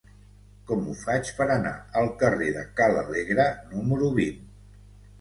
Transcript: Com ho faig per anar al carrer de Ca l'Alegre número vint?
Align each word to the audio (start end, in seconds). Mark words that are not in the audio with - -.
Com 0.71 0.81
ho 0.85 0.95
faig 1.01 1.29
per 1.41 1.47
anar 1.57 1.75
al 2.03 2.11
carrer 2.25 2.49
de 2.59 2.65
Ca 2.81 2.91
l'Alegre 2.97 3.49
número 3.79 4.15
vint? 4.21 4.45